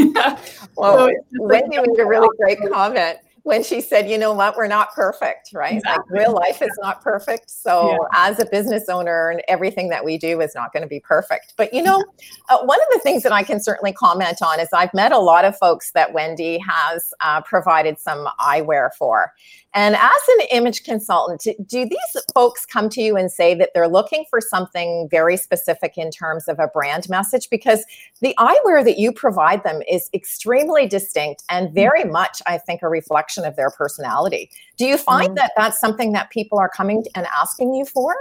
well, 0.78 1.08
so 1.08 1.12
Wendy 1.40 1.78
made 1.78 2.00
a 2.00 2.06
really 2.06 2.30
great 2.38 2.60
comment 2.72 3.20
when 3.48 3.64
she 3.64 3.80
said, 3.80 4.10
you 4.10 4.18
know 4.18 4.34
what, 4.34 4.58
we're 4.58 4.68
not 4.68 4.94
perfect, 4.94 5.52
right? 5.54 5.78
Exactly. 5.78 6.20
Like 6.20 6.28
real 6.28 6.34
life 6.34 6.62
is 6.62 6.78
not 6.82 7.02
perfect. 7.02 7.50
So 7.50 7.92
yeah. 7.92 7.98
as 8.14 8.40
a 8.42 8.46
business 8.46 8.90
owner 8.90 9.30
and 9.30 9.42
everything 9.48 9.88
that 9.88 10.04
we 10.04 10.18
do 10.18 10.42
is 10.42 10.54
not 10.54 10.74
going 10.74 10.84
to 10.84 10.88
be 10.88 11.00
perfect. 11.00 11.54
But 11.56 11.74
you 11.74 11.82
know, 11.82 12.04
uh, 12.50 12.58
one 12.66 12.80
of 12.82 12.88
the 12.92 13.00
things 13.00 13.24
that 13.24 13.32
I 13.32 13.44
can 13.44 13.62
certainly 13.62 13.94
comment 13.94 14.42
on 14.42 14.60
is 14.60 14.68
I've 14.74 14.94
met 14.94 15.14
a 15.14 15.20
lot 15.20 15.46
of 15.46 15.58
folks 15.58 15.94
that 15.94 16.12
Wendy 16.12 16.58
has 16.58 17.14
uh, 17.22 17.40
provided 17.40 17.98
some 18.00 18.28
eyewear 18.38 18.90
for. 18.98 19.32
And 19.74 19.96
as 19.96 20.22
an 20.40 20.48
image 20.52 20.84
consultant, 20.84 21.46
do 21.68 21.86
these 21.86 22.24
folks 22.34 22.66
come 22.66 22.90
to 22.90 23.02
you 23.02 23.16
and 23.16 23.32
say 23.32 23.54
that 23.56 23.70
they're 23.74 23.88
looking 23.88 24.26
for 24.30 24.42
something 24.42 25.08
very 25.12 25.38
specific 25.38 25.98
in 25.98 26.10
terms 26.10 26.48
of 26.48 26.58
a 26.60 26.68
brand 26.68 27.08
message? 27.10 27.48
Because 27.52 27.86
the 28.20 28.34
eyewear 28.40 28.84
that 28.84 28.98
you 28.98 29.12
provide 29.12 29.64
them 29.64 29.82
is 29.88 30.10
extremely 30.16 30.88
distinct 30.88 31.44
and 31.50 31.72
very 31.74 32.06
much, 32.06 32.42
I 32.48 32.58
think, 32.58 32.82
a 32.82 32.90
reflection 32.90 33.37
of 33.46 33.56
their 33.56 33.70
personality. 33.72 34.50
Do 34.78 34.86
you 34.86 34.98
find 34.98 35.32
mm. 35.32 35.36
that 35.36 35.52
that's 35.56 35.80
something 35.80 36.12
that 36.14 36.30
people 36.30 36.60
are 36.60 36.70
coming 36.70 37.04
and 37.16 37.26
asking 37.28 37.74
you 37.74 37.86
for? 37.86 38.16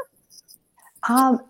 Um, 1.08 1.40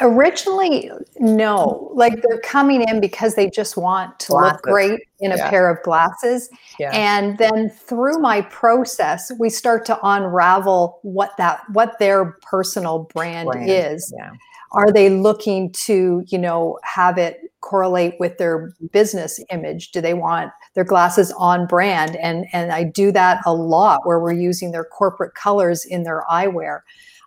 Originally, 0.00 0.90
no. 1.18 1.90
Like 1.94 2.20
they're 2.20 2.40
coming 2.40 2.86
in 2.86 3.00
because 3.00 3.34
they 3.34 3.48
just 3.48 3.78
want 3.78 4.18
to 4.20 4.28
glasses. 4.28 4.52
look 4.52 4.62
great 4.62 5.00
in 5.20 5.32
a 5.32 5.36
yeah. 5.36 5.48
pair 5.48 5.70
of 5.70 5.82
glasses. 5.84 6.50
Yeah. 6.78 6.90
And 6.92 7.38
then 7.38 7.70
through 7.70 8.18
my 8.18 8.42
process, 8.42 9.32
we 9.38 9.48
start 9.48 9.86
to 9.86 9.98
unravel 10.02 10.98
what 11.02 11.34
that 11.38 11.62
what 11.70 11.98
their 11.98 12.36
personal 12.42 13.08
brand, 13.14 13.48
brand. 13.48 13.70
is. 13.70 14.12
Yeah. 14.18 14.32
Are 14.72 14.92
they 14.92 15.10
looking 15.10 15.72
to, 15.72 16.24
you 16.26 16.38
know, 16.38 16.78
have 16.82 17.18
it 17.18 17.38
correlate 17.60 18.14
with 18.20 18.38
their 18.38 18.72
business 18.92 19.42
image? 19.50 19.90
Do 19.92 20.00
they 20.00 20.14
want 20.14 20.52
their 20.74 20.84
glasses 20.84 21.32
on 21.38 21.66
brand? 21.66 22.16
And 22.16 22.46
and 22.52 22.72
I 22.72 22.84
do 22.84 23.12
that 23.12 23.42
a 23.46 23.54
lot 23.54 24.00
where 24.04 24.20
we're 24.20 24.32
using 24.32 24.72
their 24.72 24.84
corporate 24.84 25.34
colors 25.34 25.84
in 25.84 26.02
their 26.02 26.24
eyewear 26.30 26.80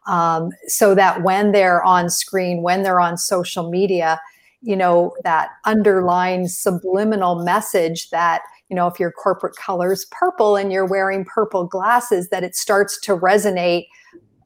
um, 0.08 0.52
so 0.68 0.96
that 0.96 1.24
when 1.24 1.52
they're 1.52 1.84
on 1.84 2.10
screen, 2.10 2.62
when 2.62 2.84
they're 2.84 3.00
on 3.00 3.18
social 3.18 3.70
media, 3.70 4.20
you 4.62 4.76
know, 4.76 5.16
that 5.24 5.50
underlying 5.66 6.48
subliminal 6.48 7.44
message 7.44 8.10
that, 8.10 8.42
you 8.70 8.76
know, 8.76 8.88
if 8.88 9.00
your 9.00 9.12
corporate 9.12 9.56
color 9.56 9.94
is 9.94 10.06
purple 10.12 10.56
and 10.56 10.72
you're 10.72 10.86
wearing 10.86 11.26
purple 11.26 11.66
glasses, 11.66 12.30
that 12.30 12.44
it 12.44 12.56
starts 12.56 13.00
to 13.02 13.16
resonate 13.16 13.88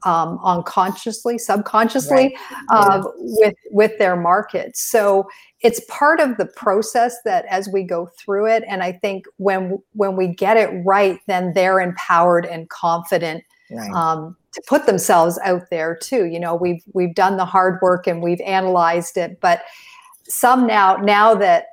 um, 0.04 0.38
unconsciously, 0.44 1.38
subconsciously 1.38 2.36
right. 2.50 2.66
uh, 2.70 3.02
with 3.16 3.54
with 3.70 3.98
their 3.98 4.16
markets. 4.16 4.82
So 4.82 5.28
it's 5.60 5.80
part 5.88 6.20
of 6.20 6.36
the 6.36 6.46
process 6.46 7.16
that 7.24 7.46
as 7.46 7.68
we 7.68 7.82
go 7.82 8.10
through 8.18 8.46
it, 8.46 8.64
and 8.68 8.82
I 8.82 8.92
think 8.92 9.26
when 9.38 9.78
when 9.92 10.16
we 10.16 10.28
get 10.28 10.56
it 10.56 10.70
right, 10.84 11.18
then 11.26 11.52
they're 11.54 11.80
empowered 11.80 12.46
and 12.46 12.68
confident 12.68 13.44
right. 13.70 13.90
um, 13.92 14.36
to 14.52 14.62
put 14.66 14.86
themselves 14.86 15.38
out 15.42 15.62
there 15.70 15.96
too. 15.96 16.26
You 16.26 16.38
know, 16.38 16.54
we've 16.54 16.82
we've 16.92 17.14
done 17.14 17.36
the 17.36 17.46
hard 17.46 17.78
work 17.80 18.06
and 18.06 18.22
we've 18.22 18.40
analyzed 18.42 19.16
it, 19.16 19.40
but 19.40 19.62
some 20.28 20.66
now 20.66 20.96
now 20.96 21.34
that 21.34 21.66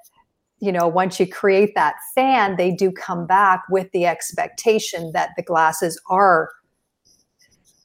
you 0.60 0.72
know 0.72 0.88
once 0.88 1.20
you 1.20 1.28
create 1.28 1.76
that 1.76 1.96
fan, 2.16 2.56
they 2.56 2.72
do 2.72 2.92
come 2.92 3.28
back 3.28 3.64
with 3.70 3.92
the 3.92 4.06
expectation 4.06 5.12
that 5.14 5.32
the 5.36 5.44
glasses 5.44 6.00
are 6.10 6.50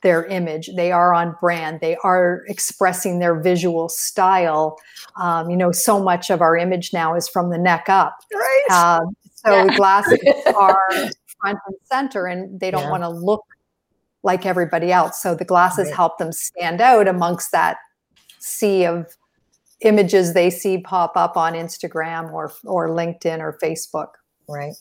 their 0.02 0.24
image 0.26 0.70
they 0.76 0.92
are 0.92 1.14
on 1.14 1.34
brand 1.40 1.80
they 1.80 1.96
are 2.04 2.44
expressing 2.48 3.18
their 3.18 3.40
visual 3.40 3.88
style 3.88 4.76
um, 5.16 5.50
you 5.50 5.56
know 5.56 5.72
so 5.72 6.02
much 6.02 6.30
of 6.30 6.40
our 6.40 6.56
image 6.56 6.92
now 6.92 7.14
is 7.14 7.28
from 7.28 7.50
the 7.50 7.58
neck 7.58 7.88
up 7.88 8.18
right 8.34 8.70
um, 8.70 9.16
so 9.34 9.64
yeah. 9.64 9.76
glasses 9.76 10.18
are 10.56 10.78
front 11.40 11.58
and 11.66 11.76
center 11.84 12.26
and 12.26 12.60
they 12.60 12.70
don't 12.70 12.84
yeah. 12.84 12.90
want 12.90 13.02
to 13.02 13.08
look 13.08 13.44
like 14.26 14.44
everybody 14.44 14.92
else. 14.92 15.22
So 15.22 15.34
the 15.34 15.44
glasses 15.44 15.86
right. 15.86 15.94
help 15.94 16.18
them 16.18 16.32
stand 16.32 16.80
out 16.80 17.08
amongst 17.08 17.52
that 17.52 17.78
sea 18.38 18.84
of 18.84 19.16
images 19.80 20.34
they 20.34 20.50
see 20.50 20.78
pop 20.78 21.16
up 21.16 21.36
on 21.36 21.54
Instagram 21.54 22.32
or 22.32 22.52
or 22.64 22.88
LinkedIn 22.88 23.38
or 23.40 23.58
Facebook. 23.62 24.08
Right. 24.48 24.74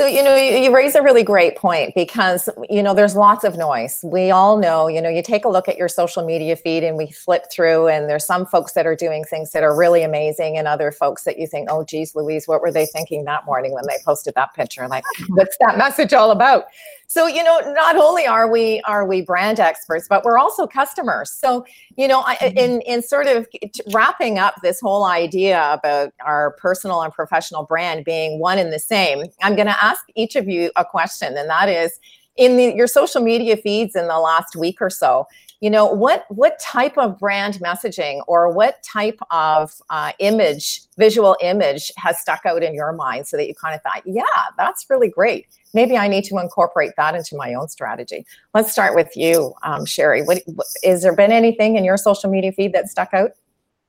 So, 0.00 0.06
you 0.06 0.22
know, 0.22 0.34
you, 0.34 0.56
you, 0.56 0.74
raise 0.74 0.94
a 0.94 1.02
really 1.02 1.22
great 1.22 1.56
point 1.56 1.94
because, 1.94 2.48
you 2.70 2.82
know, 2.82 2.94
there's 2.94 3.14
lots 3.14 3.44
of 3.44 3.58
noise. 3.58 4.00
We 4.02 4.30
all 4.30 4.56
know, 4.56 4.88
you 4.88 4.98
know, 5.02 5.10
you 5.10 5.22
take 5.22 5.44
a 5.44 5.48
look 5.50 5.68
at 5.68 5.76
your 5.76 5.88
social 5.88 6.24
media 6.24 6.56
feed 6.56 6.82
and 6.82 6.96
we 6.96 7.10
flip 7.10 7.52
through, 7.52 7.88
and 7.88 8.08
there's 8.08 8.24
some 8.24 8.46
folks 8.46 8.72
that 8.72 8.86
are 8.86 8.96
doing 8.96 9.24
things 9.24 9.52
that 9.52 9.62
are 9.62 9.76
really 9.76 10.02
amazing, 10.02 10.56
and 10.56 10.66
other 10.66 10.90
folks 10.90 11.24
that 11.24 11.38
you 11.38 11.46
think, 11.46 11.68
oh, 11.70 11.84
geez, 11.84 12.14
Louise, 12.14 12.48
what 12.48 12.62
were 12.62 12.72
they 12.72 12.86
thinking 12.86 13.24
that 13.24 13.44
morning 13.44 13.74
when 13.74 13.84
they 13.86 13.98
posted 14.02 14.32
that 14.36 14.54
picture? 14.54 14.88
Like, 14.88 15.04
what's 15.28 15.58
that 15.60 15.76
message 15.76 16.14
all 16.14 16.30
about? 16.30 16.64
So, 17.10 17.26
you 17.26 17.42
know, 17.42 17.58
not 17.74 17.96
only 17.96 18.24
are 18.24 18.48
we 18.48 18.80
are 18.82 19.04
we 19.04 19.20
brand 19.20 19.58
experts, 19.58 20.06
but 20.08 20.22
we're 20.22 20.38
also 20.38 20.68
customers. 20.68 21.28
So, 21.28 21.66
you 21.96 22.06
know, 22.06 22.22
mm-hmm. 22.22 22.56
in 22.56 22.80
in 22.82 23.02
sort 23.02 23.26
of 23.26 23.48
wrapping 23.92 24.38
up 24.38 24.54
this 24.62 24.78
whole 24.78 25.04
idea 25.04 25.72
about 25.72 26.12
our 26.24 26.52
personal 26.52 27.02
and 27.02 27.12
professional 27.12 27.64
brand 27.64 28.04
being 28.04 28.38
one 28.38 28.58
and 28.58 28.72
the 28.72 28.78
same, 28.78 29.24
I'm 29.42 29.56
going 29.56 29.66
to 29.66 29.84
ask 29.84 29.89
each 30.14 30.36
of 30.36 30.48
you 30.48 30.70
a 30.76 30.84
question, 30.84 31.36
and 31.36 31.48
that 31.48 31.68
is, 31.68 31.98
in 32.36 32.56
the, 32.56 32.74
your 32.74 32.86
social 32.86 33.22
media 33.22 33.56
feeds 33.56 33.94
in 33.94 34.08
the 34.08 34.18
last 34.18 34.56
week 34.56 34.80
or 34.80 34.90
so, 34.90 35.26
you 35.60 35.68
know 35.68 35.84
what 35.84 36.24
what 36.30 36.58
type 36.58 36.96
of 36.96 37.18
brand 37.18 37.54
messaging 37.56 38.22
or 38.26 38.50
what 38.50 38.82
type 38.82 39.18
of 39.30 39.70
uh, 39.90 40.12
image 40.18 40.80
visual 40.96 41.36
image 41.42 41.92
has 41.96 42.18
stuck 42.18 42.46
out 42.46 42.62
in 42.62 42.74
your 42.74 42.92
mind 42.92 43.26
so 43.26 43.36
that 43.36 43.46
you 43.46 43.54
kind 43.54 43.74
of 43.74 43.82
thought 43.82 44.02
yeah 44.06 44.22
that's 44.56 44.86
really 44.88 45.08
great. 45.08 45.46
Maybe 45.74 45.96
i 45.96 46.08
need 46.08 46.24
to 46.24 46.38
incorporate 46.38 46.92
that 46.96 47.14
into 47.14 47.36
my 47.36 47.54
own 47.54 47.68
strategy. 47.68 48.24
Let's 48.54 48.72
start 48.72 48.94
with 48.94 49.14
you 49.16 49.52
um, 49.62 49.84
sherry. 49.84 50.22
What, 50.22 50.42
what 50.46 50.66
is 50.82 51.02
there 51.02 51.14
been 51.14 51.32
anything 51.32 51.76
in 51.76 51.84
your 51.84 51.98
social 51.98 52.30
media 52.30 52.52
feed 52.52 52.72
that 52.72 52.88
stuck 52.88 53.12
out 53.12 53.32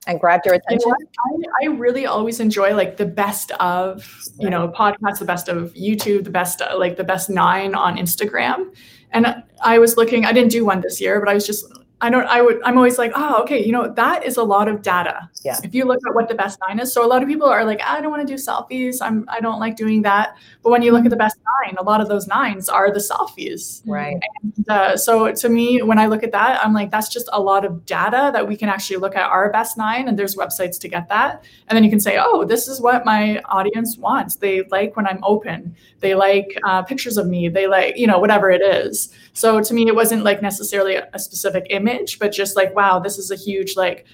and 0.06 0.20
grabbed 0.20 0.46
your 0.46 0.54
attention? 0.54 0.88
You 0.88 1.42
know 1.42 1.48
I, 1.62 1.66
I, 1.66 1.76
really 1.76 2.06
always 2.06 2.40
enjoy 2.40 2.74
like 2.74 2.96
the 2.96 3.06
best 3.06 3.52
of, 3.52 4.08
you 4.38 4.50
know, 4.50 4.68
podcasts, 4.68 5.18
the 5.18 5.24
best 5.24 5.48
of 5.48 5.72
YouTube, 5.74 6.24
the 6.24 6.30
best, 6.30 6.60
like 6.76 6.96
the 6.96 7.04
best 7.04 7.30
nine 7.30 7.74
on 7.74 7.96
Instagram. 7.96 8.74
And 9.12 9.42
I 9.62 9.78
was 9.78 9.96
looking, 9.96 10.24
I 10.24 10.32
didn't 10.32 10.50
do 10.50 10.64
one 10.64 10.80
this 10.80 11.00
year, 11.00 11.20
but 11.20 11.28
I 11.28 11.34
was 11.34 11.46
just 11.46 11.64
I 12.02 12.10
don't, 12.10 12.26
I 12.26 12.42
would, 12.42 12.60
I'm 12.64 12.76
always 12.76 12.98
like, 12.98 13.12
oh, 13.14 13.40
okay, 13.42 13.64
you 13.64 13.70
know, 13.70 13.86
that 13.92 14.24
is 14.24 14.36
a 14.36 14.42
lot 14.42 14.66
of 14.66 14.82
data. 14.82 15.30
Yeah. 15.44 15.56
If 15.62 15.72
you 15.72 15.84
look 15.84 16.00
at 16.06 16.14
what 16.14 16.28
the 16.28 16.34
best 16.34 16.58
nine 16.68 16.80
is. 16.80 16.92
So 16.92 17.04
a 17.04 17.06
lot 17.06 17.22
of 17.22 17.28
people 17.28 17.46
are 17.46 17.64
like, 17.64 17.80
I 17.80 18.00
don't 18.00 18.10
want 18.10 18.26
to 18.26 18.36
do 18.36 18.40
selfies. 18.40 18.98
I'm, 19.00 19.24
I 19.28 19.38
don't 19.38 19.60
like 19.60 19.76
doing 19.76 20.02
that. 20.02 20.36
But 20.64 20.70
when 20.70 20.82
you 20.82 20.90
look 20.90 21.04
at 21.04 21.10
the 21.10 21.16
best 21.16 21.36
nine, 21.64 21.76
a 21.78 21.82
lot 21.84 22.00
of 22.00 22.08
those 22.08 22.26
nines 22.26 22.68
are 22.68 22.92
the 22.92 22.98
selfies. 22.98 23.82
Right. 23.86 24.20
And, 24.42 24.68
uh, 24.68 24.96
so 24.96 25.32
to 25.32 25.48
me, 25.48 25.80
when 25.82 25.98
I 25.98 26.06
look 26.06 26.24
at 26.24 26.32
that, 26.32 26.64
I'm 26.64 26.74
like, 26.74 26.90
that's 26.90 27.08
just 27.08 27.28
a 27.32 27.40
lot 27.40 27.64
of 27.64 27.86
data 27.86 28.30
that 28.32 28.46
we 28.48 28.56
can 28.56 28.68
actually 28.68 28.96
look 28.96 29.14
at 29.14 29.30
our 29.30 29.52
best 29.52 29.78
nine 29.78 30.08
and 30.08 30.18
there's 30.18 30.34
websites 30.34 30.80
to 30.80 30.88
get 30.88 31.08
that. 31.08 31.44
And 31.68 31.76
then 31.76 31.84
you 31.84 31.90
can 31.90 32.00
say, 32.00 32.18
oh, 32.20 32.44
this 32.44 32.66
is 32.66 32.80
what 32.80 33.04
my 33.04 33.40
audience 33.44 33.96
wants. 33.96 34.34
They 34.34 34.64
like 34.72 34.96
when 34.96 35.06
I'm 35.06 35.20
open. 35.22 35.76
They 36.00 36.16
like 36.16 36.58
uh, 36.64 36.82
pictures 36.82 37.16
of 37.16 37.28
me. 37.28 37.48
They 37.48 37.68
like, 37.68 37.96
you 37.96 38.08
know, 38.08 38.18
whatever 38.18 38.50
it 38.50 38.60
is. 38.60 39.14
So 39.34 39.60
to 39.62 39.72
me, 39.72 39.86
it 39.86 39.94
wasn't 39.94 40.24
like 40.24 40.42
necessarily 40.42 40.96
a 40.96 41.18
specific 41.18 41.66
image, 41.70 41.91
but 42.18 42.32
just 42.32 42.56
like, 42.56 42.74
wow, 42.74 42.98
this 42.98 43.18
is 43.18 43.30
a 43.30 43.36
huge 43.36 43.76
like 43.76 44.06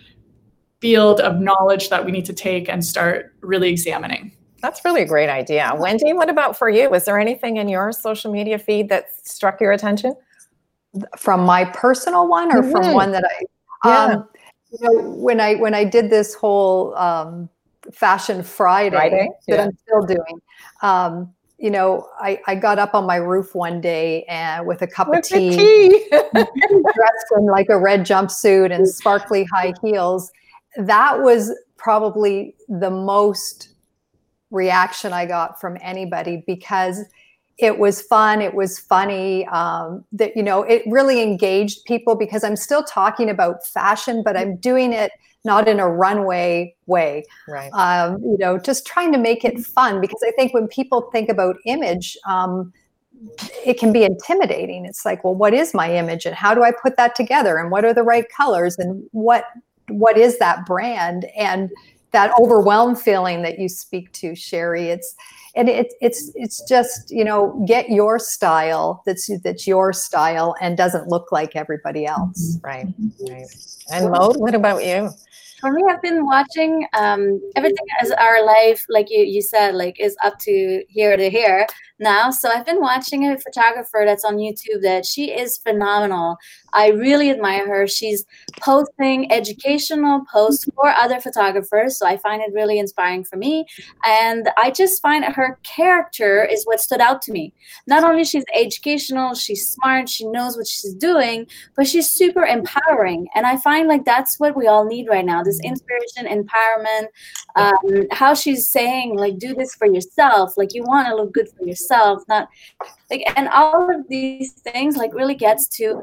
field 0.81 1.21
of 1.21 1.41
knowledge 1.41 1.89
that 1.91 2.05
we 2.05 2.13
need 2.13 2.25
to 2.27 2.33
take 2.33 2.69
and 2.69 2.85
start 2.85 3.35
really 3.41 3.71
examining. 3.71 4.33
That's 4.61 4.85
really 4.85 5.03
a 5.03 5.07
great 5.07 5.29
idea. 5.29 5.73
Wendy, 5.77 6.13
what 6.13 6.29
about 6.29 6.57
for 6.57 6.69
you? 6.69 6.91
Was 6.91 7.05
there 7.05 7.19
anything 7.19 7.59
in 7.59 7.69
your 7.69 7.93
social 7.93 8.33
media 8.33 8.59
feed 8.59 8.89
that 8.89 9.07
struck 9.25 9.61
your 9.61 9.73
attention? 9.73 10.15
From 11.17 11.43
my 11.43 11.65
personal 11.67 12.29
one 12.29 12.51
or 12.51 12.63
mm-hmm. 12.63 12.73
from 12.73 12.93
one 12.93 13.13
that 13.13 13.25
I 13.25 13.45
yeah. 13.85 14.05
Um, 14.05 14.29
you 14.71 14.79
know, 14.81 15.11
when 15.11 15.41
I 15.41 15.55
when 15.55 15.75
I 15.75 15.85
did 15.85 16.11
this 16.11 16.35
whole 16.35 16.95
um, 16.97 17.49
Fashion 17.93 18.43
Friday, 18.43 18.97
Friday? 18.97 19.29
that 19.49 19.57
yeah. 19.57 19.65
I'm 19.65 19.77
still 19.77 20.03
doing, 20.03 20.41
um, 20.83 21.35
you 21.59 21.71
know, 21.71 22.09
I, 22.21 22.41
I 22.47 22.55
got 22.55 22.79
up 22.79 22.95
on 22.95 23.05
my 23.05 23.17
roof 23.17 23.55
one 23.55 23.81
day 23.81 24.23
and 24.25 24.67
with 24.67 24.81
a 24.83 24.87
cup 24.87 25.09
with 25.09 25.19
of 25.19 25.25
tea, 25.25 25.57
tea. 25.57 26.07
dressed 26.11 27.27
in 27.37 27.47
like 27.47 27.67
a 27.69 27.79
red 27.79 28.03
jumpsuit 28.03 28.73
and 28.73 28.89
sparkly 28.89 29.45
high 29.53 29.75
heels. 29.83 30.31
That 30.77 31.21
was 31.21 31.53
probably 31.77 32.55
the 32.69 32.91
most 32.91 33.71
reaction 34.51 35.13
I 35.13 35.27
got 35.27 35.61
from 35.61 35.77
anybody 35.81 36.45
because 36.47 37.05
it 37.59 37.77
was 37.77 38.01
fun 38.03 38.41
it 38.41 38.55
was 38.55 38.79
funny 38.79 39.45
um, 39.49 40.05
that 40.13 40.37
you 40.37 40.43
know 40.43 40.63
it 40.63 40.83
really 40.87 41.21
engaged 41.21 41.85
people 41.85 42.15
because 42.15 42.45
i'm 42.45 42.57
still 42.57 42.85
talking 42.85 43.29
about 43.29 43.67
fashion 43.67 44.23
but 44.23 44.37
i'm 44.37 44.57
doing 44.57 44.93
it 44.93 45.11
not 45.45 45.69
in 45.69 45.81
a 45.81 45.89
runway 45.89 46.75
way. 46.87 47.25
Right. 47.47 47.71
Um, 47.73 48.21
you 48.23 48.37
know, 48.39 48.59
just 48.59 48.87
trying 48.87 49.13
to 49.13 49.19
make 49.19 49.45
it 49.45 49.61
fun 49.61 50.01
because 50.01 50.23
I 50.27 50.33
think 50.33 50.53
when 50.53 50.69
people 50.69 51.03
think 51.13 51.29
about 51.29 51.57
image, 51.65 52.17
um, 52.27 52.73
it 53.65 53.79
can 53.79 53.93
be 53.93 54.05
intimidating. 54.05 54.85
It's 54.85 55.05
like, 55.05 55.25
well, 55.25 55.35
what 55.35 55.55
is 55.55 55.75
my 55.75 55.95
image 55.95 56.25
and 56.25 56.35
how 56.35 56.55
do 56.55 56.63
I 56.63 56.71
put 56.71 56.97
that 56.97 57.15
together 57.15 57.59
and 57.59 57.71
what 57.71 57.85
are 57.85 57.95
the 57.95 58.03
right 58.03 58.27
colors 58.37 58.79
and 58.79 59.05
what 59.13 59.45
what 59.89 60.19
is 60.19 60.39
that 60.39 60.67
brand? 60.67 61.27
And 61.37 61.71
that 62.11 62.33
overwhelmed 62.39 63.01
feeling 63.01 63.43
that 63.43 63.59
you 63.59 63.69
speak 63.69 64.13
to, 64.13 64.35
Sherry. 64.35 64.89
It's 64.89 65.15
and 65.57 65.69
it, 65.69 65.93
it's 66.01 66.31
it's 66.35 66.63
just 66.69 67.11
you 67.11 67.25
know 67.25 67.65
get 67.67 67.91
your 67.91 68.19
style 68.19 69.03
that's 69.05 69.31
that's 69.43 69.67
your 69.67 69.93
style 69.93 70.55
and 70.61 70.77
doesn't 70.77 71.09
look 71.09 71.33
like 71.33 71.57
everybody 71.57 72.07
else. 72.07 72.59
Right. 72.63 72.87
Right. 73.21 73.47
And 73.91 74.11
Maude, 74.11 74.37
what 74.37 74.55
about 74.55 74.85
you? 74.85 75.11
For 75.61 75.73
me 75.73 75.83
i've 75.91 76.03
been 76.03 76.25
watching 76.25 76.87
um, 76.95 77.41
everything 77.57 77.87
as 78.01 78.11
our 78.13 78.45
life 78.45 78.85
like 78.89 79.07
you, 79.11 79.21
you 79.21 79.43
said 79.43 79.75
like 79.75 79.99
is 80.01 80.17
up 80.23 80.39
to 80.39 80.83
here 80.89 81.17
to 81.17 81.31
here 81.31 81.67
now. 81.99 82.31
So 82.31 82.49
i've 82.51 82.67
been 82.67 82.81
watching 82.81 83.27
a 83.27 83.39
photographer 83.39 84.03
that's 84.05 84.25
on 84.25 84.37
youtube 84.37 84.83
that 84.83 85.05
she 85.05 85.33
is 85.33 85.59
phenomenal 85.59 86.37
i 86.79 86.89
really 86.89 87.31
admire 87.31 87.67
her. 87.69 87.87
She's 87.87 88.25
posting 88.61 89.31
educational 89.33 90.25
posts 90.33 90.65
for 90.75 90.89
other 90.89 91.21
photographers 91.21 91.99
so 91.99 92.07
i 92.07 92.17
find 92.17 92.41
it 92.43 92.53
really 92.55 92.79
inspiring 92.79 93.25
for 93.25 93.37
me. 93.37 93.67
And 94.07 94.49
i 94.57 94.71
just 94.71 95.03
find 95.03 95.25
her 95.25 95.59
character 95.63 96.45
is 96.45 96.65
what 96.65 96.81
stood 96.81 97.01
out 97.01 97.21
to 97.23 97.33
me. 97.33 97.53
Not 97.87 98.05
only 98.05 98.25
she's 98.25 98.45
educational 98.55 99.35
she's 99.35 99.69
smart 99.69 100.09
she 100.09 100.25
knows 100.27 100.57
what 100.57 100.67
she's 100.67 100.95
doing 100.95 101.47
but 101.77 101.87
she's 101.87 102.09
super 102.09 102.45
empowering. 102.45 103.29
And 103.35 103.47
i 103.47 103.57
find 103.57 103.89
like 103.89 104.05
that's 104.05 104.39
what 104.41 104.57
we 104.57 104.67
all 104.67 104.85
need 104.85 105.09
right 105.09 105.25
now 105.25 105.43
this 105.43 105.61
inspiration, 105.65 106.25
empowerment, 106.27 107.07
um, 107.57 108.07
how 108.13 108.35
she's 108.35 108.69
saying 108.69 109.17
like 109.17 109.39
do 109.39 109.55
this 109.55 109.75
for 109.75 109.87
yourself, 109.87 110.57
like 110.57 110.75
you 110.75 110.83
want 110.83 111.09
to 111.09 111.17
look 111.17 111.33
good 111.33 111.49
for 111.57 111.65
yourself, 111.65 112.23
not 112.29 112.49
like 113.11 113.23
and 113.37 113.49
all 113.49 113.95
of 113.95 114.07
these 114.09 114.53
things 114.53 114.97
like 114.97 115.15
really 115.15 115.35
gets 115.35 115.67
to 115.69 116.03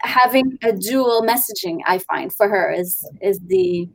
having 0.00 0.58
a 0.62 0.72
dual 0.72 1.22
messaging. 1.22 1.80
I 1.86 1.98
find 1.98 2.32
for 2.32 2.48
her 2.48 2.72
is 2.72 3.08
is 3.20 3.38
the 3.46 3.88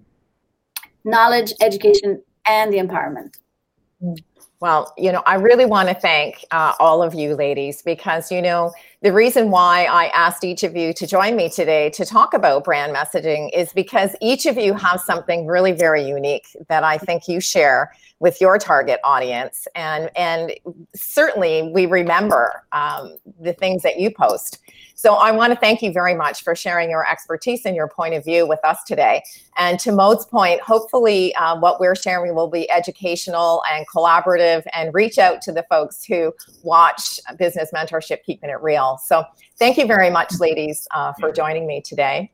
knowledge, 1.04 1.54
education, 1.62 2.22
and 2.48 2.74
the 2.74 2.78
empowerment. 2.78 3.36
Mm. 4.02 4.18
Well, 4.62 4.94
you 4.98 5.12
know, 5.12 5.24
I 5.26 5.36
really 5.36 5.66
want 5.66 5.88
to 5.88 5.96
thank 5.96 6.44
uh, 6.52 6.74
all 6.80 7.02
of 7.02 7.14
you 7.14 7.36
ladies 7.36 7.82
because, 7.82 8.30
you 8.30 8.42
know, 8.42 8.74
the 9.02 9.14
reason 9.14 9.50
why 9.52 9.86
I 9.86 10.08
asked 10.08 10.44
each 10.44 10.64
of 10.64 10.76
you 10.76 10.94
to 10.94 11.08
join 11.08 11.38
me 11.38 11.50
today 11.50 11.90
to 11.92 12.04
talk 12.04 12.34
about 12.34 12.66
brand 12.66 12.94
messaging 12.94 13.50
is 13.54 13.72
because 13.72 14.18
each 14.22 14.46
of 14.46 14.58
you 14.58 14.74
have 14.74 15.00
something 15.00 15.48
really 15.48 15.72
very 15.72 16.04
unique 16.04 16.48
that 16.68 16.84
I 16.84 16.98
think 16.98 17.30
you 17.30 17.40
share 17.40 17.94
with 18.20 18.42
your 18.42 18.58
target 18.58 19.00
audience. 19.06 19.66
And, 19.76 20.10
and 20.18 20.54
certainly 20.94 21.72
we 21.74 21.86
remember 21.86 22.66
um, 22.74 23.16
the 23.40 23.54
things 23.54 23.82
that 23.84 23.98
you 23.98 24.12
post. 24.12 24.60
So 25.00 25.14
I 25.14 25.32
want 25.32 25.54
to 25.54 25.58
thank 25.58 25.82
you 25.82 25.94
very 25.94 26.14
much 26.14 26.44
for 26.44 26.54
sharing 26.54 26.90
your 26.90 27.10
expertise 27.10 27.66
and 27.66 27.74
your 27.74 27.88
point 27.88 28.16
of 28.16 28.26
view 28.26 28.46
with 28.46 28.60
us 28.66 28.84
today. 28.86 29.24
And 29.58 29.80
to 29.80 29.94
Maude's 29.94 30.26
point, 30.26 30.60
hopefully 30.60 31.34
uh, 31.36 31.58
what 31.58 31.80
we're 31.80 31.96
sharing 31.96 32.36
will 32.36 32.50
be 32.50 32.70
educational 32.70 33.64
and 33.72 33.88
collaborative 34.30 34.64
and 34.74 34.94
reach 34.94 35.18
out 35.18 35.42
to 35.44 35.52
the 35.52 35.66
folks 35.70 36.04
who 36.04 36.34
watch 36.64 37.20
Business 37.38 37.72
Mentorship 37.74 38.24
Keeping 38.24 38.50
It 38.50 38.62
Real. 38.62 39.00
So 39.06 39.24
thank 39.58 39.78
you 39.78 39.86
very 39.86 40.10
much, 40.10 40.40
ladies, 40.40 40.88
uh, 40.92 41.14
for 41.20 41.32
joining 41.32 41.68
me 41.68 41.82
today. 41.82 42.32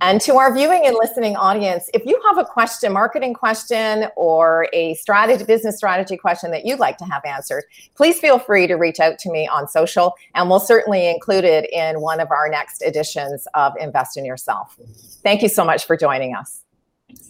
And 0.00 0.18
to 0.22 0.36
our 0.36 0.54
viewing 0.54 0.86
and 0.86 0.96
listening 0.98 1.36
audience, 1.36 1.90
if 1.92 2.06
you 2.06 2.18
have 2.26 2.38
a 2.38 2.44
question, 2.44 2.90
marketing 2.90 3.34
question, 3.34 4.06
or 4.16 4.66
a 4.72 4.94
strategy, 4.94 5.44
business 5.44 5.76
strategy 5.76 6.16
question 6.16 6.50
that 6.52 6.64
you'd 6.64 6.78
like 6.78 6.96
to 6.98 7.04
have 7.04 7.22
answered, 7.26 7.64
please 7.94 8.18
feel 8.18 8.38
free 8.38 8.66
to 8.66 8.76
reach 8.76 8.98
out 8.98 9.18
to 9.18 9.30
me 9.30 9.46
on 9.46 9.68
social, 9.68 10.14
and 10.34 10.48
we'll 10.48 10.58
certainly 10.58 11.10
include 11.10 11.44
it 11.44 11.70
in 11.70 12.00
one 12.00 12.18
of 12.18 12.30
our 12.30 12.48
next 12.48 12.80
editions 12.80 13.46
of 13.52 13.74
Invest 13.78 14.16
in 14.16 14.24
Yourself. 14.24 14.74
Thank 15.22 15.42
you 15.42 15.50
so 15.50 15.66
much 15.66 15.84
for 15.84 15.98
joining 15.98 16.34
us. 16.34 16.62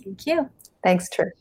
Thank 0.04 0.24
you. 0.24 0.48
Thanks, 0.84 1.08
Trish. 1.08 1.32